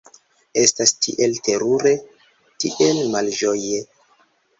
[0.59, 1.91] Estas tiel terure,
[2.63, 3.83] tiel malĝoje!